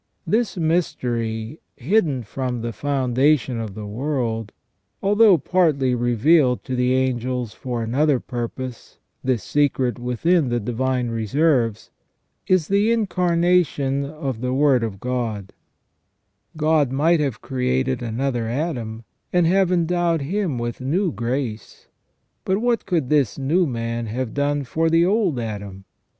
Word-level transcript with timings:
298 0.25 0.25
THE 0.25 0.31
FALL 0.31 0.63
OF 0.63 0.65
MAN 0.65 0.75
This 0.75 0.75
mystery, 0.75 1.59
"hidden 1.77 2.23
from 2.23 2.61
the 2.63 2.73
foundation 2.73 3.59
of 3.59 3.75
the 3.75 3.85
world," 3.85 4.51
although 5.03 5.37
partly 5.37 5.93
revealed 5.93 6.63
to 6.63 6.75
the 6.75 6.95
angels 6.95 7.53
for 7.53 7.83
another 7.83 8.19
purpose— 8.19 8.97
this 9.23 9.43
secret 9.43 9.99
within 9.99 10.49
the 10.49 10.59
divine 10.59 11.09
reserves— 11.09 11.91
is 12.47 12.67
the 12.67 12.91
incarnation 12.91 14.03
of 14.03 14.41
the 14.41 14.55
Word 14.55 14.83
of 14.83 14.99
God, 14.99 15.53
God 16.57 16.91
might 16.91 17.19
have 17.19 17.39
created 17.43 18.01
another 18.01 18.47
Adam, 18.47 19.03
and 19.31 19.45
have 19.45 19.71
endowed 19.71 20.21
him 20.21 20.57
with 20.57 20.81
new 20.81 21.11
grace; 21.11 21.89
but 22.43 22.57
what 22.57 22.87
could 22.87 23.09
this 23.11 23.37
new 23.37 23.67
man 23.67 24.07
have 24.07 24.33
done 24.33 24.63
for 24.63 24.89
the 24.89 25.05
old 25.05 25.39
Adam 25.39 25.85